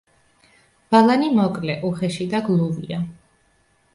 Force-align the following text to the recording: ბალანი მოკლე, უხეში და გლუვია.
ბალანი 0.93 1.27
მოკლე, 1.41 1.77
უხეში 1.89 2.27
და 2.33 2.41
გლუვია. 2.47 3.03